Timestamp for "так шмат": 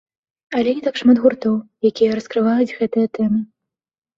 0.87-1.21